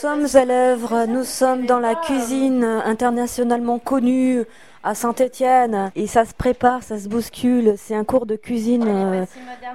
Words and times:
sommes 0.00 0.26
à 0.32 0.44
l'œuvre, 0.46 1.04
nous 1.08 1.24
sommes 1.24 1.66
dans 1.66 1.78
la 1.78 1.94
cuisine 1.94 2.64
internationalement 2.64 3.78
connue 3.78 4.44
à 4.82 4.94
Saint-Étienne 4.94 5.92
et 5.94 6.06
ça 6.06 6.24
se 6.24 6.32
prépare, 6.32 6.82
ça 6.82 6.98
se 6.98 7.06
bouscule. 7.06 7.74
C'est 7.76 7.94
un 7.94 8.04
cours 8.04 8.24
de 8.24 8.36
cuisine, 8.36 8.86
euh, 8.88 9.26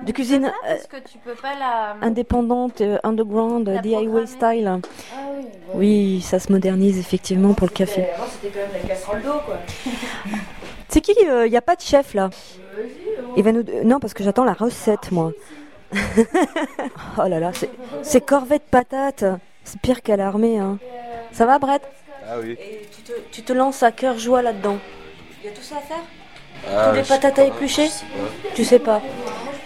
de 0.04 0.12
cuisine 0.12 0.52
euh, 0.68 1.94
indépendante, 2.02 2.82
euh, 2.82 2.98
underground, 3.04 3.70
DIY 3.84 4.26
style. 4.26 4.68
Ah 4.68 4.82
Oui, 5.76 6.22
ça 6.22 6.40
se 6.40 6.52
modernise 6.52 6.98
effectivement 6.98 7.54
pour 7.54 7.68
le 7.68 7.74
café. 7.74 8.08
Avant, 8.16 8.24
c'était 8.26 8.52
quand 8.58 8.74
même 8.74 8.82
la 8.82 8.88
casserole 8.96 9.22
d'eau, 9.22 9.40
quoi. 9.46 9.60
C'est 10.90 11.02
qui 11.02 11.14
Il 11.20 11.52
n'y 11.52 11.58
a 11.58 11.62
pas 11.62 11.76
de 11.76 11.82
chef 11.82 12.16
là? 12.16 12.32
Il 13.38 13.44
va 13.44 13.52
nous 13.52 13.64
non 13.84 14.00
parce 14.00 14.16
que 14.16 14.24
j'attends 14.24 14.44
la 14.44 14.54
recette 14.54 15.12
moi. 15.12 15.32
oh 15.96 17.28
là 17.28 17.40
là, 17.40 17.52
c'est- 17.54 17.70
de 18.20 18.60
patates. 18.72 19.26
C'est 19.66 19.82
pire 19.82 20.02
qu'à 20.02 20.16
l'armée. 20.16 20.58
Hein. 20.60 20.78
Ça 21.34 21.46
va 21.46 21.60
Brett 21.60 21.82
Ah 22.28 22.36
oui. 22.42 22.52
Et 22.54 22.88
tu 22.96 23.02
te, 23.02 23.12
tu 23.32 23.42
te 23.44 23.52
lances 23.52 23.84
à 23.84 23.92
cœur 23.92 24.18
joie 24.18 24.42
là-dedans. 24.42 24.78
Il 25.44 25.48
y 25.48 25.50
a 25.50 25.56
tout 25.56 25.62
ça 25.62 25.76
à 25.76 25.82
faire 25.82 26.04
Ah, 26.72 26.90
Tous 26.90 26.96
les 26.96 27.04
patates 27.04 27.40
à 27.40 27.44
éplucher 27.46 27.88
Tu 28.56 28.64
sais 28.64 28.80
pas. 28.80 29.02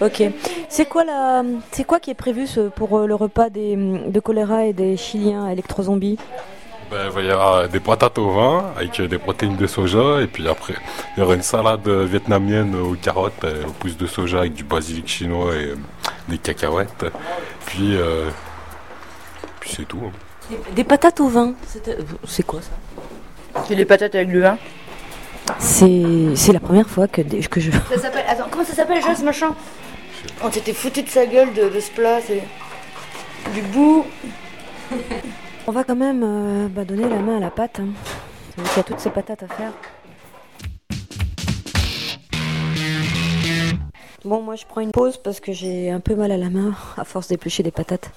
Ok. 0.02 0.24
C'est 0.70 0.86
quoi 0.88 1.04
la, 1.04 1.44
c'est 1.72 1.84
quoi 1.84 2.00
qui 2.00 2.10
est 2.12 2.16
prévu 2.16 2.48
ce- 2.48 2.70
pour 2.70 2.98
euh, 2.98 3.06
le 3.08 3.16
repas 3.16 3.50
des, 3.50 3.76
de 3.76 4.20
choléra 4.20 4.66
et 4.66 4.74
des 4.74 4.96
Chiliens 4.98 5.48
électro-zombies 5.50 6.18
Ben, 6.90 6.98
il 7.06 7.12
va 7.12 7.22
y 7.22 7.30
avoir 7.32 7.68
des 7.68 7.80
patates 7.82 8.18
au 8.18 8.30
vin 8.32 8.72
avec 8.78 9.02
des 9.02 9.18
protéines 9.18 9.58
de 9.58 9.68
soja 9.68 10.22
et 10.22 10.28
puis 10.28 10.48
après 10.48 10.74
il 11.18 11.20
y 11.20 11.24
aura 11.24 11.36
une 11.36 11.42
salade 11.42 11.88
vietnamienne 11.88 12.76
aux 12.76 12.94
carottes, 12.96 13.44
euh, 13.44 13.66
aux 13.68 13.72
pousses 13.72 13.98
de 13.98 14.08
soja 14.08 14.40
avec 14.40 14.54
du 14.54 14.64
basilic 14.64 15.08
chinois 15.08 15.54
et 15.56 15.66
euh, 15.66 15.76
des 16.30 16.38
cacahuètes. 16.38 17.06
Puis, 17.66 17.96
euh, 17.98 18.30
puis 19.60 19.72
c'est 19.76 19.86
tout. 19.88 20.00
hein. 20.06 20.12
des, 20.50 20.58
des 20.74 20.84
patates 20.84 21.20
au 21.20 21.28
vin. 21.28 21.54
C'est 22.26 22.44
quoi 22.46 22.62
ça? 22.62 23.64
C'est 23.68 23.76
les 23.76 23.86
patates 23.86 24.16
avec 24.16 24.30
du 24.30 24.40
vin. 24.42 24.58
C'est, 25.58 26.36
c'est 26.36 26.54
la 26.54 26.60
première 26.60 26.88
fois 26.88 27.08
que, 27.08 27.22
des- 27.22 27.40
que 27.42 27.60
je. 27.60 27.72
Ça 27.72 27.98
s'appelle. 28.00 28.26
Attends, 28.28 28.46
comment 28.52 28.64
ça 28.64 28.74
s'appelle 28.74 28.98
déjà 29.00 29.16
ce 29.16 29.24
machin 29.24 29.56
On 30.44 30.52
s'était 30.52 30.74
foutu 30.74 31.02
de 31.02 31.10
sa 31.10 31.26
gueule 31.26 31.54
de, 31.54 31.70
de 31.70 31.80
ce 31.80 31.92
plat, 31.92 32.20
c'est. 32.26 32.44
Du 33.54 33.62
bout. 33.64 34.06
On 35.68 35.72
va 35.72 35.84
quand 35.84 35.96
même 35.96 36.22
euh, 36.24 36.68
bah, 36.68 36.84
donner 36.86 37.08
la 37.10 37.18
main 37.20 37.38
à 37.38 37.40
la 37.40 37.50
pâte. 37.50 37.80
Hein. 37.80 37.88
Qu'il 38.56 38.78
y 38.78 38.80
a 38.80 38.84
toutes 38.84 39.00
ces 39.00 39.10
patates 39.10 39.44
à 39.44 39.48
faire. 39.48 39.72
Bon, 44.26 44.42
moi 44.42 44.56
je 44.56 44.66
prends 44.66 44.82
une 44.82 44.92
pause 44.92 45.18
parce 45.18 45.40
que 45.40 45.54
j'ai 45.54 45.90
un 45.90 46.02
peu 46.02 46.14
mal 46.16 46.32
à 46.32 46.38
la 46.38 46.50
main 46.50 46.74
à 46.98 47.06
force 47.06 47.30
d'éplucher 47.30 47.64
des 47.64 47.72
patates. 47.72 48.12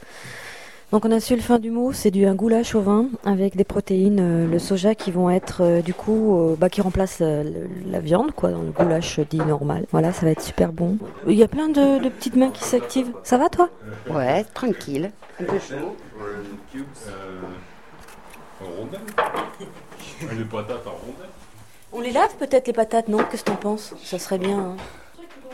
Donc 0.93 1.07
on 1.07 1.11
a 1.11 1.21
su 1.21 1.35
le 1.35 1.41
fin 1.41 1.59
du 1.59 1.71
mot, 1.71 1.93
c'est 1.95 2.11
du 2.11 2.27
un 2.27 2.35
goulash 2.35 2.75
au 2.75 2.83
vin 2.83 3.07
avec 3.25 3.57
des 3.57 3.65
protéines, 3.65 4.21
euh, 4.21 4.47
le 4.47 4.59
soja 4.59 4.95
qui 4.95 5.11
vont 5.11 5.31
être 5.31 5.63
euh, 5.63 5.81
du 5.81 5.95
coup 5.95 6.39
euh, 6.39 6.55
bah, 6.55 6.69
qui 6.69 6.83
remplace 6.83 7.19
euh, 7.23 7.67
la 7.87 8.01
viande 8.01 8.33
quoi 8.33 8.51
dans 8.51 8.61
le 8.61 8.73
goulash 8.73 9.19
dit 9.21 9.39
normal. 9.39 9.87
Voilà, 9.91 10.13
ça 10.13 10.27
va 10.27 10.33
être 10.33 10.43
super 10.43 10.71
bon. 10.71 10.99
Il 11.27 11.33
y 11.33 11.43
a 11.43 11.49
plein 11.49 11.69
de, 11.69 11.99
de 11.99 12.09
petites 12.11 12.37
mains 12.37 12.51
qui 12.51 12.63
s'activent. 12.65 13.11
Ça 13.23 13.39
va 13.39 13.49
toi? 13.49 13.71
Ouais, 14.11 14.45
tranquille. 14.53 15.11
Un 15.41 15.45
peu 15.45 15.59
chaud. 15.59 15.97
Les 20.31 20.45
patates 20.45 20.87
en 20.87 20.91
rondelles. 20.91 21.31
On 21.95 22.01
les 22.01 22.13
lave 22.13 22.37
peut-être 22.39 22.67
les 22.67 22.73
patates, 22.75 23.09
non? 23.09 23.19
Qu'est-ce 23.31 23.45
que 23.45 23.51
t'en 23.51 23.57
penses? 23.57 23.95
Ça 24.05 24.19
serait 24.19 24.39
bien. 24.39 24.59
hein. 24.59 24.77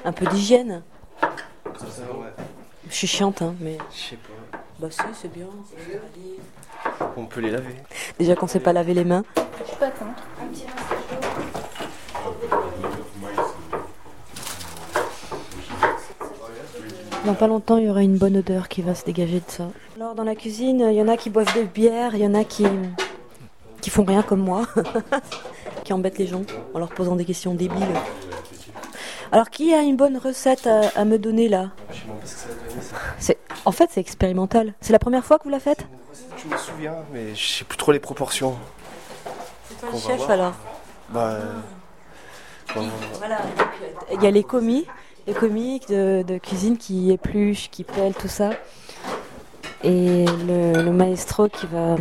Un 0.04 0.12
peu 0.12 0.26
d'hygiène. 0.26 0.82
Je 2.90 2.94
suis 2.94 3.06
chiante, 3.06 3.40
hein, 3.40 3.54
mais. 3.60 3.78
Je 3.92 3.98
sais 4.10 4.16
pas. 4.16 4.58
Bah 4.78 4.88
si, 4.90 5.00
c'est 5.20 5.32
bien. 5.32 5.46
On 7.16 7.26
peut 7.26 7.40
les 7.40 7.50
laver. 7.50 7.74
Déjà 8.18 8.36
qu'on 8.36 8.46
sait 8.46 8.60
pas 8.60 8.72
laver 8.72 8.94
les 8.94 9.04
mains. 9.04 9.24
Je 9.36 9.68
suis 9.68 9.76
pas 9.76 9.90
contre. 9.90 10.22
Dans 17.26 17.34
pas 17.34 17.48
longtemps, 17.48 17.76
il 17.78 17.86
y 17.86 17.90
aura 17.90 18.02
une 18.02 18.16
bonne 18.18 18.36
odeur 18.36 18.68
qui 18.68 18.82
va 18.82 18.94
se 18.94 19.04
dégager 19.04 19.40
de 19.40 19.50
ça. 19.50 19.68
Alors 19.96 20.14
dans 20.14 20.22
la 20.22 20.36
cuisine, 20.36 20.86
il 20.88 20.94
y 20.96 21.02
en 21.02 21.08
a 21.08 21.16
qui 21.16 21.28
boivent 21.28 21.54
de 21.56 21.64
bière, 21.64 22.14
il 22.14 22.20
y 22.20 22.26
en 22.26 22.34
a 22.34 22.44
qui 22.44 22.64
qui 23.80 23.90
font 23.90 24.04
rien 24.04 24.22
comme 24.22 24.40
moi, 24.40 24.62
qui 25.84 25.92
embêtent 25.92 26.18
les 26.18 26.26
gens 26.26 26.42
en 26.72 26.78
leur 26.78 26.88
posant 26.90 27.16
des 27.16 27.24
questions 27.24 27.54
débiles. 27.54 27.82
Alors 29.32 29.50
qui 29.50 29.74
a 29.74 29.82
une 29.82 29.96
bonne 29.96 30.16
recette 30.18 30.66
à, 30.66 30.82
à 30.94 31.04
me 31.04 31.18
donner 31.18 31.48
là 31.48 31.70
Je 31.90 31.96
sais 31.96 32.06
même 32.06 32.16
pas 32.18 32.26
ce 32.26 32.34
que 32.34 32.40
ça 32.40 32.48
va 32.48 32.68
donner 32.68 32.82
ça. 32.82 32.96
C'est 33.18 33.38
en 33.64 33.72
fait 33.72 33.90
c'est 33.92 34.00
expérimental. 34.00 34.74
C'est 34.80 34.92
la 34.92 34.98
première 34.98 35.24
fois 35.24 35.38
que 35.38 35.44
vous 35.44 35.50
la 35.50 35.60
faites? 35.60 35.86
Je 36.36 36.48
me 36.52 36.56
souviens, 36.58 36.94
mais 37.12 37.34
je 37.34 37.46
sais 37.46 37.64
plus 37.64 37.76
trop 37.78 37.92
les 37.92 37.98
proportions. 38.00 38.56
C'est 39.68 39.86
Qu'on 39.90 39.96
va 39.96 40.06
chef 40.08 40.16
voir. 40.18 40.30
alors. 40.30 40.52
Bah. 41.10 41.28
euh, 41.30 41.52
bon, 42.74 42.88
Voilà, 43.18 43.38
il 44.12 44.22
y 44.22 44.26
a 44.26 44.30
les 44.30 44.44
commis, 44.44 44.86
les 45.26 45.34
commis 45.34 45.80
de, 45.88 46.22
de 46.26 46.38
cuisine 46.38 46.76
qui 46.76 47.10
épluchent, 47.12 47.70
qui 47.70 47.84
pèlent, 47.84 48.14
tout 48.14 48.28
ça. 48.28 48.50
Et 49.84 50.24
le, 50.46 50.82
le 50.82 50.90
maestro 50.90 51.48
qui 51.48 51.66
va, 51.66 51.96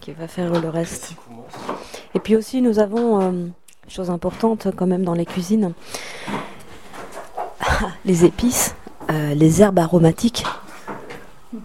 qui 0.00 0.12
va 0.12 0.26
faire 0.26 0.50
le 0.50 0.68
reste. 0.68 1.12
Et 2.14 2.18
puis 2.18 2.34
aussi, 2.36 2.62
nous 2.62 2.78
avons, 2.78 3.20
euh, 3.20 3.46
chose 3.88 4.10
importante 4.10 4.68
quand 4.74 4.86
même 4.86 5.04
dans 5.04 5.14
les 5.14 5.26
cuisines, 5.26 5.72
ah, 7.60 7.88
les 8.04 8.24
épices, 8.24 8.74
euh, 9.10 9.34
les 9.34 9.62
herbes 9.62 9.78
aromatiques. 9.78 10.44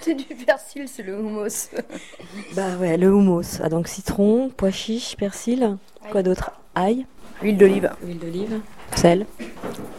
C'est 0.00 0.14
du 0.14 0.24
persil, 0.46 0.84
c'est 0.86 1.02
le 1.02 1.18
hummus. 1.18 1.68
Bah 2.56 2.62
ouais, 2.80 2.96
le 2.96 3.12
houmous. 3.12 3.60
Ah, 3.62 3.68
donc 3.68 3.86
citron, 3.88 4.50
pois 4.56 4.70
chiche, 4.70 5.14
persil, 5.16 5.76
quoi 6.10 6.22
d'autre? 6.22 6.52
Ail, 6.74 7.04
Huile 7.42 7.56
d'olive. 7.58 7.90
huile 8.04 8.18
d'olive, 8.18 8.60
sel. 8.96 9.26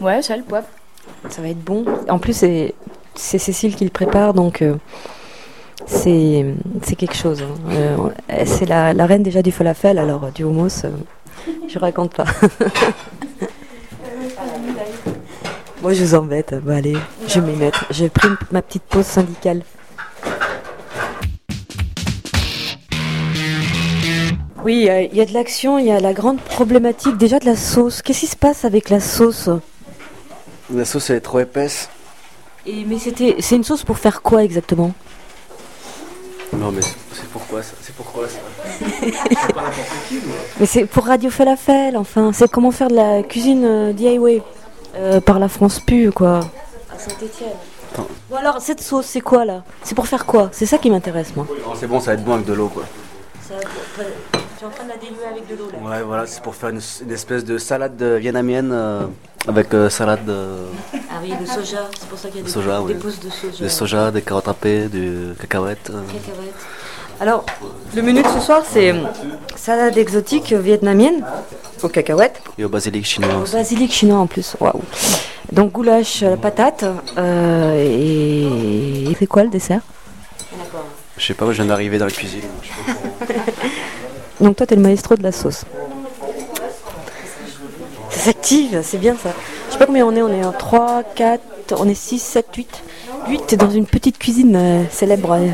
Ouais, 0.00 0.20
sel, 0.22 0.42
poivre. 0.42 0.66
Ça 1.28 1.40
va 1.42 1.48
être 1.48 1.62
bon. 1.62 1.84
En 2.08 2.18
plus, 2.18 2.32
c'est 2.36 2.74
c'est 3.14 3.38
Cécile 3.38 3.76
qui 3.76 3.84
le 3.84 3.90
prépare, 3.90 4.34
donc 4.34 4.62
euh, 4.62 4.74
c'est 5.86 6.46
c'est 6.82 6.96
quelque 6.96 7.16
chose. 7.16 7.42
hein. 7.42 7.54
Euh, 7.70 8.44
c'est 8.46 8.66
la, 8.66 8.92
la 8.94 9.06
reine 9.06 9.22
déjà 9.22 9.42
du 9.42 9.52
falafel, 9.52 9.98
alors 9.98 10.24
euh, 10.24 10.30
du 10.30 10.42
hummus, 10.42 10.84
euh, 10.84 10.90
je 11.68 11.78
raconte 11.78 12.14
pas. 12.14 12.24
Moi, 15.82 15.94
je 15.94 16.04
vous 16.04 16.14
embête. 16.14 16.54
Bon, 16.62 16.76
allez, 16.76 16.96
je 17.26 17.40
vais 17.40 17.52
m'y 17.52 17.56
mettre. 17.58 17.86
J'ai 17.90 18.08
pris 18.08 18.28
ma 18.52 18.62
petite 18.62 18.84
pause 18.84 19.04
syndicale. 19.04 19.62
Oui, 24.64 24.88
euh, 24.88 25.02
il 25.10 25.16
y 25.16 25.20
a 25.20 25.24
de 25.24 25.32
l'action, 25.32 25.80
il 25.80 25.86
y 25.86 25.90
a 25.90 25.98
la 25.98 26.12
grande 26.12 26.40
problématique 26.40 27.16
déjà 27.16 27.40
de 27.40 27.46
la 27.46 27.56
sauce. 27.56 28.00
Qu'est-ce 28.00 28.20
qui 28.20 28.26
se 28.28 28.36
passe 28.36 28.64
avec 28.64 28.90
la 28.90 29.00
sauce? 29.00 29.50
La 30.72 30.84
sauce 30.84 31.10
elle 31.10 31.16
est 31.16 31.20
trop 31.20 31.40
épaisse. 31.40 31.90
Et, 32.64 32.84
mais 32.84 33.00
c'était, 33.00 33.34
c'est 33.40 33.56
une 33.56 33.64
sauce 33.64 33.82
pour 33.82 33.98
faire 33.98 34.22
quoi 34.22 34.44
exactement? 34.44 34.92
Non, 36.52 36.70
mais 36.70 36.82
c'est 36.82 37.28
pourquoi 37.32 37.60
ça? 37.60 37.72
C'est 37.82 37.96
pourquoi 37.96 38.28
ça? 38.28 38.38
Mais 40.60 40.66
c'est 40.66 40.84
pour 40.84 41.06
Radio 41.06 41.30
Falafel, 41.30 41.96
enfin. 41.96 42.30
C'est 42.32 42.48
comment 42.48 42.70
faire 42.70 42.88
de 42.88 42.94
la 42.94 43.22
cuisine 43.22 43.64
euh, 43.64 43.92
DIY 43.92 44.42
euh, 44.96 45.20
par 45.20 45.38
la 45.38 45.48
France 45.48 45.80
Pu, 45.80 46.10
quoi. 46.12 46.40
À 46.94 46.98
Saint-Etienne. 46.98 47.50
Bon 48.30 48.36
alors, 48.36 48.60
cette 48.60 48.80
sauce, 48.80 49.06
c'est 49.06 49.20
quoi 49.20 49.44
là? 49.44 49.62
C'est 49.82 49.94
pour 49.94 50.06
faire 50.06 50.24
quoi? 50.24 50.48
C'est 50.52 50.64
ça 50.66 50.78
qui 50.78 50.90
m'intéresse, 50.90 51.34
moi. 51.36 51.46
Non, 51.50 51.74
C'est 51.78 51.86
bon, 51.86 52.00
ça 52.00 52.06
va 52.06 52.14
être 52.14 52.24
bon 52.24 52.34
avec 52.34 52.46
de 52.46 52.54
l'eau 52.54 52.68
quoi. 52.68 52.84
tu 53.46 53.52
es 53.52 54.66
en 54.66 54.70
train 54.70 54.84
de 54.84 54.88
la 54.88 54.96
diluer 54.96 55.26
avec 55.30 55.46
de 55.46 55.54
l'eau 55.56 55.68
là. 55.70 55.78
Ouais, 55.90 56.02
voilà, 56.02 56.26
c'est 56.26 56.42
pour 56.42 56.54
faire 56.54 56.70
une, 56.70 56.80
une 57.02 57.10
espèce 57.12 57.44
de 57.44 57.58
salade 57.58 58.00
euh, 58.00 58.16
vietnamienne 58.16 58.70
euh, 58.72 59.02
avec 59.46 59.74
euh, 59.74 59.90
salade 59.90 60.24
de, 60.24 60.56
Ah 60.94 61.16
oui, 61.22 61.34
le 61.38 61.44
soja, 61.44 61.88
c'est 61.98 62.08
pour 62.08 62.18
ça 62.18 62.28
qu'il 62.28 62.38
y 62.38 62.40
a 62.42 62.46
des, 62.46 62.50
Soja, 62.50 62.78
des 62.78 62.84
oui. 62.84 62.94
pousses 62.94 63.20
de 63.20 63.28
soja. 63.28 63.64
de 63.64 63.68
soja, 63.68 64.10
des 64.10 64.22
carottes 64.22 64.46
râpées, 64.46 64.88
du 64.88 65.34
cacahuètes. 65.38 65.90
euh. 65.90 66.00
Cacahuètes. 66.06 66.54
Alors, 67.20 67.44
le 67.94 68.02
menu 68.02 68.22
de 68.22 68.28
ce 68.28 68.40
soir, 68.40 68.62
c'est 68.68 68.94
salade 69.56 69.96
exotique 69.96 70.52
vietnamienne 70.52 71.24
aux 71.82 71.88
cacahuètes. 71.88 72.40
et 72.58 72.64
au 72.64 72.68
basilic 72.68 73.04
chinois 73.04 73.36
Au 73.36 73.50
basilic 73.52 73.92
chinois 73.92 74.18
en 74.18 74.26
plus, 74.26 74.56
waouh. 74.60 74.80
Donc 75.52 75.72
goulash, 75.72 76.22
euh, 76.22 76.36
patate 76.36 76.84
euh, 77.18 77.74
et... 77.76 79.10
et 79.10 79.16
c'est 79.18 79.26
quoi 79.26 79.42
le 79.44 79.50
dessert? 79.50 79.80
Je 81.18 81.26
sais 81.26 81.34
pas, 81.34 81.44
moi 81.44 81.52
je 81.52 81.62
viens 81.62 81.68
d'arriver 81.68 81.98
dans 81.98 82.06
la 82.06 82.10
cuisine. 82.10 82.40
Donc 84.40 84.56
toi, 84.56 84.66
t'es 84.66 84.74
le 84.76 84.82
maestro 84.82 85.14
de 85.14 85.22
la 85.22 85.30
sauce. 85.32 85.64
Ça 88.10 88.18
s'active, 88.20 88.80
c'est 88.82 88.98
bien 88.98 89.14
ça. 89.22 89.30
Je 89.68 89.72
sais 89.74 89.78
pas 89.78 89.86
combien 89.86 90.06
on 90.06 90.14
est, 90.16 90.22
on 90.22 90.32
est 90.32 90.44
en 90.44 90.52
3, 90.52 91.02
4, 91.14 91.42
on 91.78 91.88
est 91.88 91.94
6, 91.94 92.18
7, 92.18 92.46
8. 92.56 92.82
8, 93.28 93.46
t'es 93.46 93.56
dans 93.56 93.70
une 93.70 93.86
petite 93.86 94.18
cuisine 94.18 94.56
euh, 94.56 94.82
célèbre. 94.90 95.32
euh. 95.32 95.48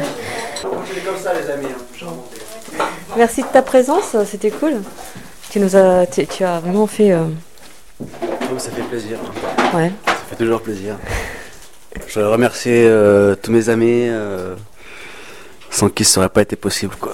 Merci 3.19 3.43
de 3.43 3.49
ta 3.49 3.63
présence, 3.63 4.17
c'était 4.27 4.51
cool. 4.51 4.75
Tu 5.51 5.59
nous 5.61 5.75
as, 5.77 6.07
tu, 6.07 6.27
tu 6.27 6.45
as 6.45 6.61
vraiment 6.61 6.87
fait, 6.87 7.11
euh, 7.13 7.25
Oh, 8.01 8.59
ça 8.59 8.71
fait 8.71 8.83
plaisir. 8.83 9.19
ouais. 9.75 9.91
Ça 10.07 10.15
fait 10.31 10.37
toujours 10.37 10.63
plaisir. 10.63 10.97
Je 12.07 12.15
voudrais 12.15 12.33
remercier 12.33 12.87
euh, 12.87 13.35
tous 13.35 13.51
mes 13.51 13.69
amis, 13.69 14.07
euh, 14.09 14.55
sans 15.71 15.89
qui 15.89 16.05
ça 16.05 16.21
aurait 16.21 16.29
pas 16.29 16.43
été 16.43 16.55
possible, 16.57 16.95
quoi. 16.97 17.13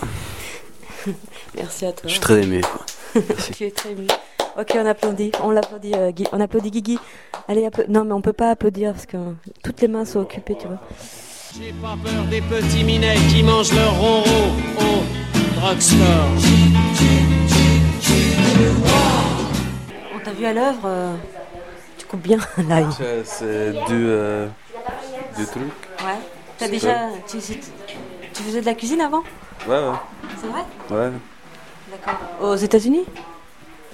Merci 1.56 1.86
à 1.86 1.92
toi. 1.92 2.02
Je 2.04 2.10
suis 2.12 2.20
très 2.20 2.42
ému, 2.42 2.60
quoi. 2.60 2.84
Tu 3.56 3.64
es 3.64 3.70
très 3.70 3.92
ému. 3.92 4.06
Ok, 4.58 4.76
on 4.76 4.86
applaudit. 4.86 5.32
On 5.42 5.50
l'applaudit. 5.50 5.94
euh, 5.96 6.10
Guy- 6.10 6.28
on 6.32 6.40
applaudit 6.40 6.70
Guigui. 6.70 6.98
Allez, 7.48 7.62
appla- 7.66 7.88
non, 7.88 8.04
mais 8.04 8.12
on 8.12 8.20
peut 8.20 8.32
pas 8.32 8.50
applaudir 8.50 8.92
parce 8.92 9.06
que 9.06 9.16
toutes 9.62 9.80
les 9.80 9.88
mains 9.88 10.04
sont 10.04 10.20
occupées, 10.20 10.56
tu 10.60 10.66
vois. 10.66 10.78
J'ai 11.58 11.72
pas 11.80 11.96
peur 12.04 12.24
des 12.30 12.40
petits 12.42 12.84
minets 12.84 13.16
qui 13.30 13.42
mangent 13.42 13.72
leur 13.72 13.94
ronron 13.96 14.22
au 14.78 15.02
On 20.14 20.18
t'a 20.22 20.32
vu 20.32 20.44
à 20.44 20.52
l'œuvre. 20.52 20.82
euh, 20.84 21.14
tu 21.96 22.04
coupes 22.04 22.20
bien 22.20 22.36
là. 22.68 22.86
C'est 23.24 23.72
du, 23.72 24.06
euh, 24.08 24.46
du 25.38 25.46
truc. 25.46 25.62
Ouais. 26.00 26.18
T'as 26.58 26.68
déjà. 26.68 27.08
Tu, 27.26 27.38
tu 27.38 28.42
faisais 28.42 28.60
de 28.60 28.66
la 28.66 28.74
cuisine 28.74 29.00
avant 29.00 29.22
Ouais, 29.66 29.78
ouais. 29.78 29.96
C'est 30.38 30.48
vrai 30.48 30.64
Ouais. 30.90 31.10
D'accord. 31.90 32.20
Aux 32.42 32.56
États-Unis 32.56 33.04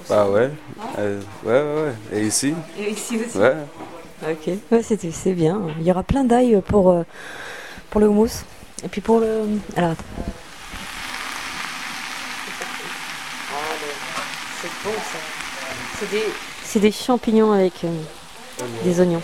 Bah 0.08 0.28
ouais. 0.28 0.50
Euh, 0.98 1.20
ouais, 1.44 1.52
ouais, 1.52 1.82
ouais. 1.84 2.18
Et 2.18 2.26
ici 2.26 2.52
Et 2.80 2.90
ici 2.90 3.16
aussi. 3.24 3.38
Ouais. 3.38 3.54
Ok. 4.28 4.50
Ouais, 4.72 4.82
c'est 4.82 5.00
c'est 5.12 5.34
bien. 5.34 5.60
Il 5.78 5.86
y 5.86 5.90
aura 5.92 6.02
plein 6.02 6.24
d'ail 6.24 6.60
pour, 6.66 6.90
euh, 6.90 7.04
pour 7.90 8.00
le 8.00 8.08
houmous. 8.08 8.42
Et 8.84 8.88
puis 8.88 9.00
pour 9.00 9.20
le. 9.20 9.42
Alors. 9.76 9.92
attends. 9.92 10.02
C'est 14.62 14.68
bon 14.84 14.92
ça. 14.94 15.18
C'est 16.64 16.80
des, 16.80 16.92
champignons 16.92 17.52
avec 17.52 17.84
euh, 17.84 17.88
des 18.84 19.00
oignons. 19.00 19.20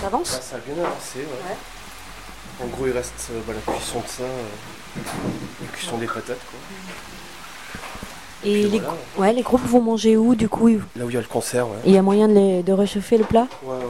Ça 0.00 0.06
avance 0.08 0.40
Ça 0.42 0.56
a 0.56 0.58
bien 0.58 0.84
avancé, 0.84 1.18
ouais. 1.20 2.64
En 2.64 2.66
gros, 2.66 2.86
il 2.88 2.92
reste 2.92 3.28
euh, 3.30 3.40
bah, 3.46 3.52
la 3.54 3.72
cuisson 3.72 4.00
de 4.00 4.08
ça, 4.08 4.22
euh, 4.24 4.42
la 5.62 5.68
cuisson 5.72 5.98
des 5.98 6.06
patates, 6.06 6.26
quoi. 6.26 6.58
Et 8.44 8.64
les, 8.64 8.80
voilà. 8.80 8.94
ouais, 9.18 9.32
les 9.32 9.42
groupes 9.42 9.66
vont 9.66 9.80
manger 9.80 10.16
où 10.16 10.34
du 10.34 10.48
coup 10.48 10.68
Il 10.68 10.80
Là 10.96 11.04
où 11.04 11.10
il 11.10 11.14
y 11.14 11.16
a 11.16 11.20
le 11.20 11.26
concert, 11.26 11.68
ouais. 11.68 11.76
y 11.86 11.96
a 11.96 12.02
moyen 12.02 12.26
de, 12.28 12.34
les- 12.34 12.62
de 12.64 12.72
réchauffer 12.72 13.18
le 13.18 13.24
plat 13.24 13.46
Ouais, 13.62 13.76
ouais. 13.76 13.84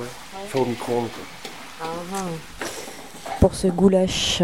Enfin, 0.44 0.58
au 0.60 0.64
micro-ondes, 0.66 1.08
quoi. 1.81 1.88
pour 3.40 3.55
ce 3.55 3.69
goulash. 3.69 4.43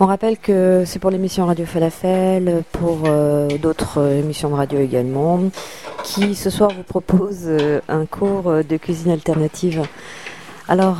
On 0.00 0.06
rappelle 0.06 0.38
que 0.38 0.84
c'est 0.86 1.00
pour 1.00 1.10
l'émission 1.10 1.46
Radio 1.46 1.66
Falafel, 1.66 2.62
pour 2.70 3.00
euh, 3.06 3.48
d'autres 3.58 3.98
euh, 3.98 4.20
émissions 4.20 4.48
de 4.48 4.54
radio 4.54 4.78
également, 4.78 5.40
qui 6.04 6.36
ce 6.36 6.50
soir 6.50 6.70
vous 6.70 6.84
propose 6.84 7.46
euh, 7.46 7.80
un 7.88 8.06
cours 8.06 8.62
de 8.62 8.76
cuisine 8.76 9.10
alternative. 9.10 9.82
Alors, 10.68 10.98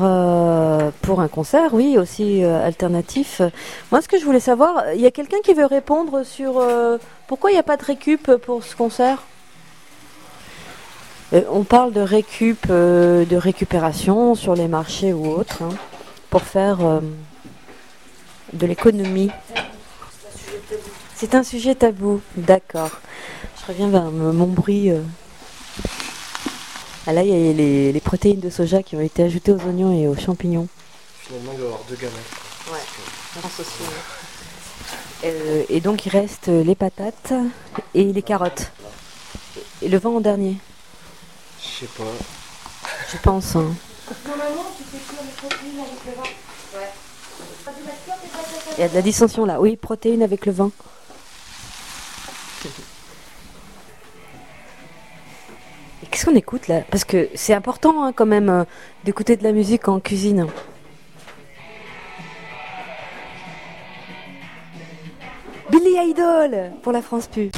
pour 1.03 1.21
un 1.21 1.29
concert, 1.29 1.75
oui, 1.75 1.99
aussi 1.99 2.43
alternatif. 2.43 3.43
Moi, 3.93 4.01
ce 4.01 4.09
que 4.09 4.19
je 4.19 4.25
voulais 4.25 4.41
savoir, 4.41 4.83
il 4.95 5.01
y 5.01 5.07
a 5.07 5.11
quelqu'un 5.11 5.37
qui 5.45 5.53
veut 5.53 5.67
répondre 5.67 6.23
sur 6.25 6.55
pourquoi 7.27 7.51
il 7.51 7.53
n'y 7.53 7.61
a 7.61 7.63
pas 7.63 7.77
de 7.77 7.85
récup 7.85 8.35
pour 8.37 8.65
ce 8.65 8.75
concert? 8.75 9.25
On 11.51 11.65
parle 11.65 11.93
de 11.93 12.01
récup, 12.01 12.67
de 12.67 13.37
récupération 13.37 14.35
sur 14.35 14.55
les 14.55 14.69
marchés 14.69 15.13
ou 15.13 15.27
autres, 15.27 15.63
hein, 15.63 15.75
pour 16.31 16.41
faire 16.41 16.79
de 18.53 18.67
l'économie. 18.67 19.31
C'est 21.15 21.35
un 21.35 21.43
sujet 21.43 21.75
tabou, 21.75 22.21
d'accord. 22.37 22.91
Je 23.61 23.67
reviens 23.73 23.89
vers 23.89 24.05
mon 24.11 24.47
bruit. 24.47 24.91
euh. 24.91 25.03
Ah 27.07 27.13
là, 27.13 27.23
il 27.23 27.29
y 27.31 27.33
a 27.51 27.53
les, 27.53 27.93
les 27.93 28.01
protéines 28.01 28.41
de 28.41 28.51
soja 28.51 28.83
qui 28.83 28.95
ont 28.97 29.01
été 29.01 29.23
ajoutées 29.23 29.53
aux 29.53 29.61
oignons 29.67 29.93
et 29.99 30.07
aux 30.09 30.17
champignons. 30.17 30.69
Finalement, 31.23 31.53
il 31.53 31.59
doit 31.59 31.65
y 31.67 31.69
avoir 31.73 31.85
deux 31.89 31.97
gamins. 31.97 32.13
Euh, 35.25 35.65
et 35.69 35.81
donc, 35.81 36.07
il 36.07 36.11
reste 36.11 36.49
les 36.49 36.75
patates 36.75 37.33
et 37.95 38.05
les 38.05 38.23
carottes. 38.23 38.71
Et 39.83 39.89
le 39.89 39.99
vent 39.99 40.17
en 40.17 40.21
dernier, 40.21 40.57
Je 41.63 41.81
sais 41.81 41.91
pas. 41.97 42.05
je 43.13 43.17
pense. 43.19 43.57
hein. 43.57 43.75
Il 48.77 48.81
y 48.81 48.85
a 48.85 48.89
de 48.89 48.95
la 48.95 49.03
dissension 49.03 49.45
là. 49.45 49.61
Oui, 49.61 49.77
protéines 49.77 50.23
avec 50.23 50.47
le 50.47 50.53
vin. 50.53 50.71
Qu'est-ce 56.11 56.27
qu'on 56.27 56.35
écoute 56.35 56.69
là? 56.69 56.81
Parce 56.91 57.05
que 57.05 57.29
c'est 57.35 57.55
important 57.55 58.05
hein, 58.05 58.13
quand 58.13 58.27
même 58.27 58.49
euh, 58.49 58.65
d'écouter 59.05 59.37
de 59.37 59.45
la 59.45 59.53
musique 59.53 59.89
en 59.89 60.01
cuisine. 60.01 60.47
Billy 65.71 65.97
Idol 66.11 66.73
pour 66.83 66.93
la 66.93 67.03
France 67.03 67.27
Pu. 67.27 67.51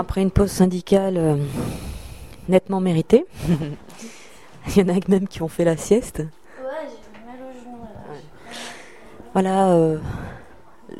Après 0.00 0.22
une 0.22 0.30
pause 0.30 0.50
syndicale 0.50 1.16
euh, 1.16 1.36
nettement 2.48 2.80
méritée, 2.80 3.26
il 4.68 4.76
y 4.76 4.82
en 4.82 4.88
a 4.94 4.98
même 5.08 5.28
qui 5.28 5.42
ont 5.42 5.48
fait 5.48 5.64
la 5.64 5.76
sieste. 5.76 6.20
Ouais, 6.20 6.88
j'ai 6.88 7.26
mal 7.26 7.36
au 7.48 7.52
genou. 7.52 7.76
Voilà 9.34 9.72
euh, 9.72 9.98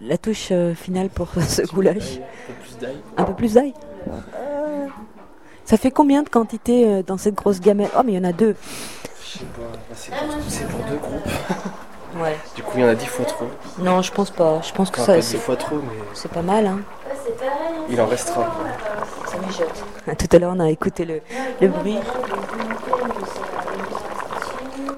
la 0.03 0.19
touche 0.19 0.49
euh, 0.53 0.75
finale 0.75 1.09
pour 1.09 1.29
ce 1.49 1.63
goulash. 1.63 2.19
Un 2.19 2.45
peu 2.45 2.55
plus 2.63 2.79
d'ail. 2.79 2.97
Un 3.17 3.25
peu 3.25 3.35
plus 3.35 3.55
d'ail. 3.55 3.75
Ça 5.65 5.77
fait 5.77 5.91
combien 5.91 6.23
de 6.23 6.29
quantité 6.29 6.87
euh, 6.87 7.03
dans 7.03 7.17
cette 7.17 7.35
grosse 7.37 7.61
gamelle? 7.61 7.91
Oh, 7.97 8.03
mais 8.05 8.13
il 8.13 8.17
y 8.17 8.19
en 8.19 8.25
a 8.25 8.33
deux. 8.33 8.55
Je 9.25 9.39
sais 9.39 9.45
pas, 9.45 9.63
là, 9.63 9.79
c'est 9.95 10.11
pour, 10.11 10.29
c'est 10.49 10.69
pour 10.69 10.85
deux 10.85 10.97
groupes. 10.97 11.29
Ouais. 12.21 12.37
Du 12.57 12.65
coup, 12.65 12.73
il 12.75 12.81
y 12.81 12.85
en 12.85 12.89
a 12.89 12.97
dix 12.97 13.07
fois 13.07 13.25
trop. 13.25 13.47
Non, 13.79 14.03
je 14.03 14.11
pense 14.11 14.31
pas. 14.31 14.61
Je 14.63 14.73
pense 14.73 14.91
que 14.91 15.01
Enfin, 15.01 15.07
ça, 15.07 15.13
pas 15.13 15.21
dix 15.21 15.27
c'est 15.29 15.39
fois 15.39 15.55
trop, 15.55 15.77
mais 15.77 16.03
c'est 16.13 16.29
pas 16.29 16.43
mal. 16.43 16.67
Hein. 16.67 16.81
Il 17.91 18.01
en 18.01 18.07
restera. 18.07 18.47
Ça 19.27 19.37
mijote. 19.47 20.19
Tout 20.19 20.37
à 20.37 20.39
l'heure, 20.39 20.53
on 20.57 20.61
a 20.61 20.71
écouté 20.71 21.05
le, 21.05 21.21
le 21.61 21.69
bruit. 21.69 21.99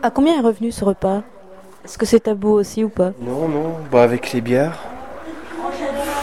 À 0.02 0.10
combien 0.10 0.38
est 0.38 0.44
revenu 0.44 0.72
ce 0.72 0.84
repas? 0.84 1.22
Est-ce 1.84 1.98
que 1.98 2.06
c'est 2.06 2.20
tabou 2.20 2.50
aussi 2.50 2.84
ou 2.84 2.88
pas? 2.88 3.12
Non, 3.20 3.48
non, 3.48 3.74
bah 3.90 4.02
avec 4.02 4.32
les 4.32 4.40
bières, 4.40 4.78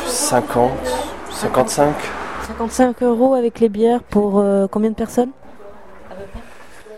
50, 0.07 0.71
55. 1.31 1.93
55 2.47 3.03
euros 3.03 3.33
avec 3.35 3.59
les 3.59 3.69
bières 3.69 4.01
pour 4.03 4.39
euh, 4.39 4.67
combien 4.69 4.89
de 4.89 4.95
personnes? 4.95 5.31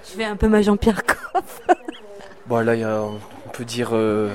Je 0.05 0.17
fais 0.17 0.25
un 0.25 0.35
peu 0.35 0.47
ma 0.47 0.61
Jean-Pierre 0.61 1.03
Coff. 1.05 1.61
Bon, 2.47 2.59
là, 2.65 2.75
il 2.75 2.81
y 2.81 2.83
a, 2.83 3.01
on 3.03 3.49
peut 3.51 3.63
dire, 3.65 3.89
euh, 3.93 4.29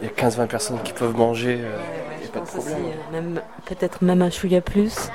il 0.00 0.08
y 0.08 0.10
a 0.10 0.12
15-20 0.28 0.46
personnes 0.46 0.78
qui 0.82 0.92
peuvent 0.92 1.16
manger. 1.16 1.60
euh, 1.62 1.76
y 2.34 2.38
a 2.38 2.40
pas 2.40 2.46
de 2.46 2.50
problème. 2.50 2.82
même 3.12 3.40
peut-être 3.66 4.02
même 4.02 4.22
un 4.22 4.30
chouïa 4.30 4.60
plus. 4.60 5.08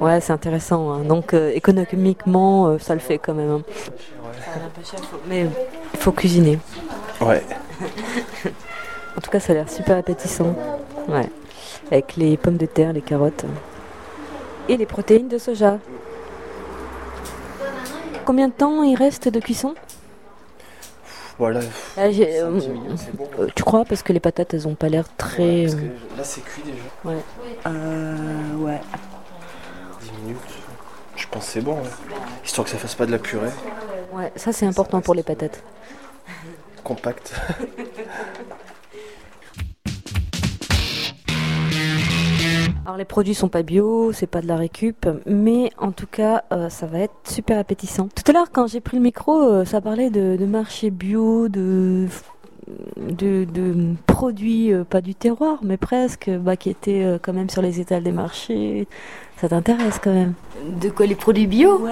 Ouais, 0.00 0.20
c'est 0.20 0.32
intéressant. 0.32 0.90
hein. 0.92 1.04
Donc 1.04 1.32
euh, 1.34 1.50
économiquement, 1.54 2.66
euh, 2.68 2.78
ça 2.78 2.94
le 2.94 3.00
fait 3.00 3.18
quand 3.18 3.34
même. 3.34 3.50
hein. 3.50 3.62
Ça 4.44 4.50
a 4.54 4.58
l'air 4.58 4.68
pas 4.68 4.82
cher, 4.84 5.00
faut- 5.00 5.16
mais 5.28 5.46
il 5.94 5.98
faut 6.00 6.12
cuisiner. 6.12 6.58
Ouais. 7.20 7.42
En 9.16 9.20
tout 9.22 9.30
cas, 9.30 9.40
ça 9.40 9.52
a 9.52 9.56
l'air 9.56 9.70
super 9.70 9.96
appétissant. 9.96 10.54
Ouais. 11.08 11.30
Avec 11.90 12.16
les 12.16 12.36
pommes 12.36 12.58
de 12.58 12.66
terre, 12.66 12.92
les 12.92 13.00
carottes. 13.00 13.46
Et 14.68 14.76
les 14.76 14.84
protéines 14.84 15.28
de 15.28 15.38
soja. 15.38 15.78
Combien 18.26 18.48
de 18.48 18.52
temps 18.52 18.82
il 18.82 18.94
reste 18.94 19.28
de 19.28 19.40
cuisson? 19.40 19.74
Voilà. 21.38 21.60
Ah, 21.98 22.04
euh, 22.04 22.58
10 22.58 22.68
minutes, 22.68 22.98
c'est 22.98 23.14
bon. 23.14 23.28
euh, 23.38 23.48
Tu 23.54 23.62
crois? 23.62 23.84
Parce 23.84 24.02
que 24.02 24.12
les 24.12 24.20
patates, 24.20 24.54
elles 24.54 24.66
ont 24.66 24.74
pas 24.74 24.88
l'air 24.88 25.04
très. 25.18 25.66
Euh, 25.74 25.78
là, 26.16 26.24
c'est 26.24 26.42
cuit 26.42 26.62
déjà. 26.62 27.14
euh, 27.66 28.54
ouais. 28.56 28.80
10 30.02 30.12
minutes. 30.22 30.38
Je 31.16 31.26
pense 31.30 31.44
que 31.46 31.52
c'est 31.52 31.60
bon. 31.60 31.74
ouais. 31.74 31.90
Histoire 32.44 32.64
que 32.64 32.70
ça 32.70 32.78
fasse 32.78 32.94
pas 32.94 33.04
de 33.06 33.12
la 33.12 33.18
purée. 33.18 33.50
Ouais, 34.12 34.32
ça 34.36 34.52
c'est 34.52 34.66
important 34.66 35.00
pour 35.02 35.14
les 35.14 35.22
patates. 35.22 35.62
Compact. 36.84 37.34
Alors 42.86 42.96
les 42.98 43.04
produits 43.04 43.34
sont 43.34 43.48
pas 43.48 43.64
bio, 43.64 44.12
c'est 44.12 44.28
pas 44.28 44.40
de 44.40 44.46
la 44.46 44.54
récup, 44.54 45.08
mais 45.26 45.72
en 45.78 45.90
tout 45.90 46.06
cas 46.06 46.44
euh, 46.52 46.68
ça 46.68 46.86
va 46.86 47.00
être 47.00 47.14
super 47.28 47.58
appétissant. 47.58 48.06
Tout 48.14 48.22
à 48.28 48.32
l'heure 48.32 48.52
quand 48.52 48.68
j'ai 48.68 48.78
pris 48.80 48.96
le 48.96 49.02
micro, 49.02 49.42
euh, 49.42 49.64
ça 49.64 49.80
parlait 49.80 50.08
de, 50.08 50.36
de 50.36 50.46
marché 50.46 50.90
bio, 50.90 51.48
de 51.48 52.06
de, 52.96 53.44
de 53.44 53.74
produits 54.06 54.72
euh, 54.72 54.84
pas 54.84 55.00
du 55.00 55.16
terroir, 55.16 55.58
mais 55.62 55.76
presque, 55.76 56.30
bah, 56.30 56.56
qui 56.56 56.70
étaient 56.70 57.18
quand 57.22 57.32
même 57.32 57.50
sur 57.50 57.60
les 57.62 57.80
étals 57.80 58.04
des 58.04 58.12
marchés. 58.12 58.86
Ça 59.40 59.48
t'intéresse 59.48 59.98
quand 60.02 60.12
même 60.12 60.34
De 60.80 60.88
quoi 60.88 61.06
Les 61.06 61.14
produits 61.16 61.46
bio? 61.48 61.86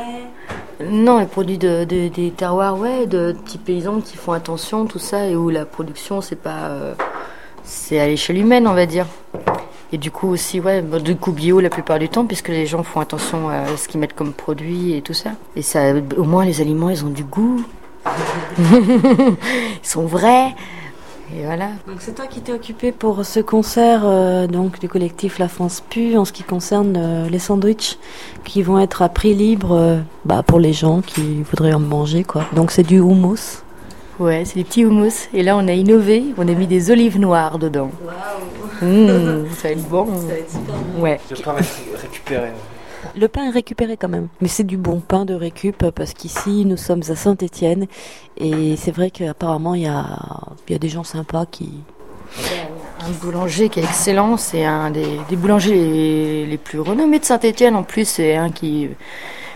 Non, 0.91 1.19
les 1.19 1.27
produits 1.27 1.59
de, 1.59 1.85
de- 1.85 2.09
des 2.09 2.31
terroirs, 2.31 2.79
ouais, 2.79 3.07
de 3.07 3.35
petits 3.45 3.59
paysans 3.59 4.01
qui 4.01 4.17
font 4.17 4.33
attention, 4.33 4.87
tout 4.87 4.99
ça, 5.01 5.27
et 5.27 5.35
où 5.37 5.49
la 5.51 5.65
production, 5.65 6.21
c'est 6.21 6.37
pas. 6.41 6.69
euh, 6.71 6.95
c'est 7.65 7.99
à 8.01 8.07
l'échelle 8.07 8.39
humaine, 8.39 8.67
on 8.67 8.75
va 8.75 8.87
dire. 8.87 9.07
Et 9.95 9.97
du 9.97 10.11
coup 10.11 10.27
aussi, 10.27 10.59
ouais, 10.59 10.83
bah, 10.83 10.99
du 10.99 11.15
coup 11.15 11.31
bio 11.31 11.61
la 11.61 11.71
plupart 11.71 12.01
du 12.01 12.09
temps, 12.09 12.27
puisque 12.27 12.49
les 12.49 12.67
gens 12.67 12.83
font 12.83 12.99
attention 12.99 13.49
à 13.49 13.77
ce 13.77 13.87
qu'ils 13.87 14.01
mettent 14.01 14.17
comme 14.17 14.33
produit 14.33 14.95
et 14.95 15.03
tout 15.03 15.15
ça. 15.15 15.31
Et 15.55 15.63
ça, 15.63 15.93
au 16.17 16.25
moins, 16.25 16.45
les 16.45 16.61
aliments, 16.61 16.91
ils 16.91 17.05
ont 17.05 17.11
du 17.11 17.23
goût. 17.23 17.63
ils 18.59 19.37
sont 19.85 20.05
vrais. 20.05 20.53
Et 21.33 21.45
voilà. 21.45 21.69
Donc 21.87 21.99
c'est 22.01 22.17
toi 22.17 22.27
qui 22.27 22.41
t'es 22.41 22.53
occupé 22.53 22.91
pour 22.91 23.25
ce 23.25 23.39
concert 23.39 24.03
euh, 24.05 24.49
donc 24.49 24.81
du 24.81 24.89
collectif 24.89 25.39
La 25.39 25.47
France 25.47 25.81
Pu 25.81 26.17
en 26.17 26.25
ce 26.25 26.33
qui 26.33 26.43
concerne 26.43 26.97
euh, 26.99 27.29
les 27.29 27.39
sandwichs 27.39 27.97
qui 28.45 28.63
vont 28.63 28.79
être 28.81 29.01
à 29.01 29.09
prix 29.09 29.33
libre 29.33 29.73
euh, 29.73 30.01
bah, 30.25 30.43
pour 30.43 30.59
les 30.59 30.73
gens 30.73 31.03
qui 31.03 31.43
voudraient 31.43 31.73
en 31.73 31.81
manger 31.81 32.25
quoi. 32.25 32.45
Donc 32.53 32.73
c'est 32.73 32.83
du 32.83 32.99
houmous. 32.99 33.63
Ouais, 34.19 34.45
c'est 34.45 34.57
des 34.57 34.65
petits 34.65 34.85
houmous. 34.85 35.29
Et 35.33 35.43
là, 35.43 35.57
on 35.57 35.67
a 35.67 35.73
innové, 35.73 36.25
on 36.37 36.47
a 36.47 36.53
mis 36.53 36.67
des 36.67 36.91
olives 36.91 37.19
noires 37.19 37.59
dedans. 37.59 37.91
Mmh, 38.83 39.47
ça 39.57 39.69
va 39.69 39.71
être 39.71 39.89
bon. 39.89 40.07
Ouais. 40.99 41.21
Le 41.31 41.37
pain 41.37 41.53
va 41.53 41.61
être 41.61 42.01
récupéré. 42.01 42.49
Le 43.17 43.29
pain 43.29 43.45
est 43.47 43.51
récupéré 43.51 43.97
quand 43.97 44.09
même, 44.09 44.29
mais 44.41 44.49
c'est 44.49 44.65
du 44.65 44.77
bon 44.79 44.99
pain 45.01 45.25
de 45.27 45.35
récup 45.35 45.91
parce 45.95 46.15
qu'ici 46.15 46.65
nous 46.65 46.79
sommes 46.79 47.03
à 47.09 47.15
Saint-Étienne 47.15 47.87
et 48.39 48.77
c'est 48.77 48.93
vrai 48.93 49.11
qu'apparemment 49.11 49.75
il 49.75 49.83
y 49.83 49.87
a, 49.87 50.07
il 50.67 50.73
y 50.73 50.75
a 50.75 50.79
des 50.79 50.89
gens 50.89 51.05
sympas 51.05 51.45
qui 51.45 51.71
Un 53.07 53.11
boulanger 53.21 53.69
qui 53.69 53.81
est 53.81 53.85
excellent, 53.85 54.39
c'est 54.39 54.65
un 54.65 54.91
des, 54.91 55.21
des 55.29 55.37
boulangers 55.37 55.75
les, 55.75 56.47
les 56.47 56.57
plus 56.59 56.81
renommés 56.81 57.19
de 57.19 57.25
Saint-Etienne. 57.25 57.77
En 57.77 57.83
plus, 57.83 58.09
c'est 58.09 58.37
un 58.37 58.51
qui. 58.51 58.89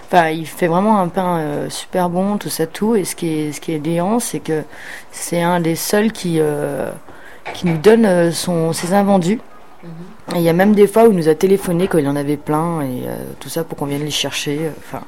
Enfin, 0.06 0.28
il 0.28 0.46
fait 0.46 0.68
vraiment 0.68 0.98
un 1.00 1.08
pain 1.08 1.38
euh, 1.38 1.70
super 1.70 2.10
bon, 2.10 2.38
tout 2.38 2.50
ça, 2.50 2.66
tout. 2.66 2.96
Et 2.96 3.04
ce 3.04 3.16
qui 3.16 3.28
est, 3.28 3.52
ce 3.52 3.60
qui 3.60 3.72
est 3.72 3.78
déant, 3.78 4.20
c'est 4.20 4.40
que 4.40 4.62
c'est 5.10 5.40
un 5.42 5.60
des 5.60 5.74
seuls 5.76 6.12
qui, 6.12 6.36
euh, 6.40 6.90
qui 7.54 7.66
nous 7.66 7.78
donne 7.78 8.04
euh, 8.06 8.32
son, 8.32 8.72
ses 8.72 8.94
invendus. 8.94 9.40
Et 10.34 10.38
il 10.38 10.42
y 10.42 10.48
a 10.48 10.52
même 10.52 10.74
des 10.74 10.86
fois 10.86 11.06
où 11.06 11.12
il 11.12 11.16
nous 11.16 11.28
a 11.28 11.34
téléphoné 11.34 11.88
quand 11.88 11.98
il 11.98 12.08
en 12.08 12.16
avait 12.16 12.36
plein 12.36 12.82
et 12.82 13.04
euh, 13.06 13.16
tout 13.40 13.48
ça 13.48 13.64
pour 13.64 13.78
qu'on 13.78 13.86
vienne 13.86 14.04
les 14.04 14.10
chercher. 14.10 14.70
Enfin, 14.78 15.02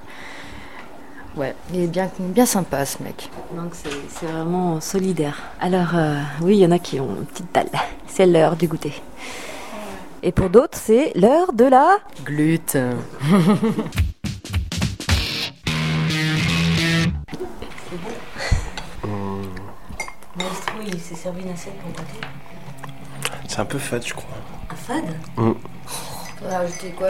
ouais, 1.37 1.55
il 1.75 1.83
est 1.83 1.87
bien, 1.87 2.09
bien 2.19 2.47
sympa 2.47 2.85
ce 2.87 3.03
mec. 3.03 3.29
Donc 3.55 3.73
c'est 3.75 4.27
vraiment 4.27 4.81
solidaire. 4.81 5.43
Alors 5.61 5.91
euh, 5.95 6.21
oui, 6.41 6.57
il 6.57 6.61
y 6.61 6.67
en 6.67 6.71
a 6.71 6.79
qui 6.79 7.01
ont 7.01 7.09
une 7.19 7.27
petite 7.27 7.53
dalle. 7.53 7.69
C'est 8.07 8.27
l'heure 8.27 8.57
du 8.57 8.69
goûter. 8.69 8.95
Et 10.23 10.33
pour 10.33 10.51
d'autres, 10.51 10.79
c'est 10.81 11.13
l'heure 11.17 11.53
de 11.53 11.65
la... 11.65 11.99
Glut. 12.25 12.77
il 20.93 21.01
s'est 21.01 21.15
servi 21.15 21.43
une 21.43 21.51
assiette 21.51 21.75
pour 21.81 21.91
goûter. 21.91 22.27
C'est 23.49 23.61
un 23.61 23.65
peu 23.65 23.79
fade, 23.79 24.07
je 24.07 24.15
crois. 24.15 24.37
Un 24.71 24.75
fade 24.75 25.05
Mm. 25.37 25.53
On 26.43 26.49
va 26.49 26.59
rajouter 26.59 26.91
quoi? 26.93 27.09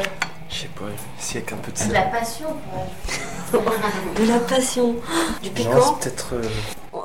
Je 0.48 0.54
sais 0.62 0.68
pas, 0.68 0.84
si 1.18 1.36
avec 1.36 1.52
un 1.52 1.56
peu 1.56 1.70
de 1.70 1.76
De 1.76 1.82
sel. 1.82 1.92
la 1.92 2.02
passion. 2.02 2.48
De 3.52 4.24
la 4.28 4.38
passion. 4.40 4.94
Du 5.42 5.50
piquant 5.50 5.94
peut-être. 5.94 6.34
euh, 6.34 6.42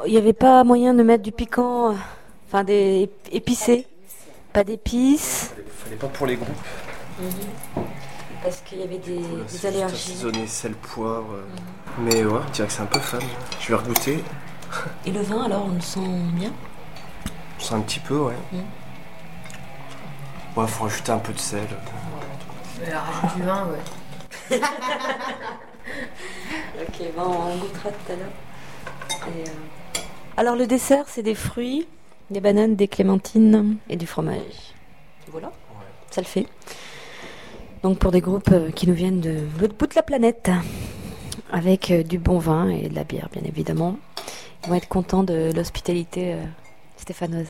Il 0.05 0.11
n'y 0.11 0.17
avait 0.17 0.33
pas 0.33 0.63
moyen 0.63 0.93
de 0.93 1.01
mettre 1.03 1.23
du 1.23 1.31
piquant, 1.31 1.91
euh, 1.91 1.95
enfin 2.47 2.63
des 2.63 3.09
épicé, 3.31 3.87
pas 4.53 4.63
d'épices, 4.63 5.51
fallait 5.83 5.95
pas 5.95 6.07
pour 6.07 6.27
les 6.27 6.35
groupes. 6.35 6.49
parce 8.43 8.61
qu'il 8.61 8.79
y 8.79 8.83
avait 8.83 8.97
des, 8.99 9.17
Voilà, 9.19 9.43
des 9.45 9.65
allergies. 9.65 10.11
assaisonner 10.13 10.47
sel, 10.47 10.73
poivre. 10.73 11.33
euh. 11.33 11.43
Mais 11.99 12.23
ouais, 12.23 12.39
je 12.47 12.51
dirais 12.53 12.67
que 12.67 12.73
c'est 12.73 12.81
un 12.81 12.85
peu 12.87 12.99
fade. 12.99 13.23
Je 13.59 13.67
vais 13.69 13.75
regoûter. 13.75 14.23
Et 15.05 15.11
le 15.11 15.21
vin, 15.21 15.43
alors, 15.43 15.65
on 15.65 15.75
le 15.75 15.81
sent 15.81 15.99
bien? 16.33 16.51
Je 17.59 17.63
sens 17.63 17.73
un 17.73 17.81
petit 17.81 17.99
peu, 17.99 18.17
ouais. 18.17 18.33
Mm. 18.51 18.59
Ouais, 20.59 20.67
faut 20.67 20.83
rajouter 20.85 21.11
un 21.11 21.19
peu 21.19 21.33
de 21.33 21.39
sel. 21.39 21.67
Rajoute 22.81 23.35
du 23.35 23.43
vin, 23.43 23.67
ouais. 23.67 24.59
Ok, 26.81 27.07
bon, 27.15 27.23
on 27.23 27.57
goûtera 27.57 27.89
tout 27.89 28.11
à 28.11 28.15
l'heure. 28.15 28.31
Euh, 29.27 29.45
Alors, 30.37 30.55
le 30.55 30.67
dessert, 30.67 31.05
c'est 31.07 31.23
des 31.23 31.35
fruits, 31.35 31.87
des 32.29 32.41
bananes, 32.41 32.75
des 32.75 32.87
clémentines 32.87 33.77
et 33.89 33.95
du 33.95 34.07
fromage. 34.07 34.73
Voilà, 35.29 35.51
ça 36.11 36.21
le 36.21 36.27
fait. 36.27 36.47
Donc, 37.83 37.99
pour 37.99 38.11
des 38.11 38.21
groupes 38.21 38.51
euh, 38.51 38.71
qui 38.71 38.87
nous 38.87 38.93
viennent 38.93 39.21
de 39.21 39.37
l'autre 39.59 39.75
bout 39.75 39.87
de 39.87 39.95
la 39.95 40.03
planète, 40.03 40.49
avec 41.51 41.91
euh, 41.91 42.03
du 42.03 42.17
bon 42.17 42.39
vin 42.39 42.69
et 42.69 42.89
de 42.89 42.95
la 42.95 43.03
bière, 43.03 43.29
bien 43.31 43.43
évidemment, 43.45 43.97
vont 44.67 44.75
être 44.75 44.87
contents 44.87 45.23
de 45.23 45.51
l'hospitalité 45.53 46.33
euh, 46.33 46.43
stéphanoise. 46.97 47.47